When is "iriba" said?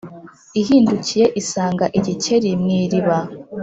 2.81-3.17